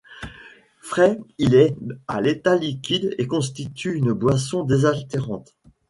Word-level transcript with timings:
Frais 0.79 1.19
il 1.37 1.53
est 1.53 1.75
à 2.07 2.21
l'état 2.21 2.55
liquide 2.55 3.13
et 3.19 3.27
constitue 3.27 3.93
une 3.95 4.13
boisson 4.13 4.63
désaltérante. 4.63 5.53